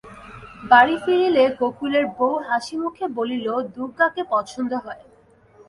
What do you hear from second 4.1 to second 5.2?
পছন্দ হয়।